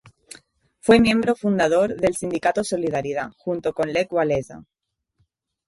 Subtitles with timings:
[0.79, 4.63] Fue miembro fundador del sindicato Solidaridad, junto con Lech Wałęsa.